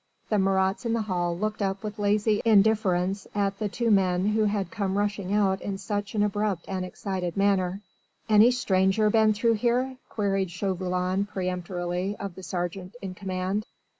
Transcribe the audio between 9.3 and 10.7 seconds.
through here?" queried